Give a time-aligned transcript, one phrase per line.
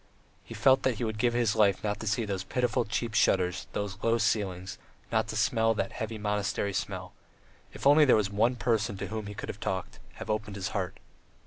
[0.43, 3.67] He felt that he would give his life not to see those pitiful cheap shutters,
[3.73, 4.79] those low ceilings,
[5.11, 7.13] not to smell that heavy monastery smell.
[7.71, 10.69] If only there were one person to whom he could have talked, have opened his
[10.69, 10.97] heart!